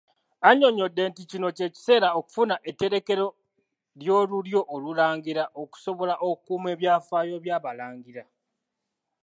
Anyonnyodde 0.47 1.01
nti 1.09 1.21
kino 1.31 1.47
kye 1.57 1.67
kiseera 1.73 2.09
okufuna 2.19 2.55
etterekero 2.69 3.27
ly'olulyo 4.01 4.59
Olulangira 4.75 5.43
okusobola 5.61 6.13
okukuuma 6.29 6.67
ebyafaayo 6.75 7.35
by'Abalangira. 7.43 8.23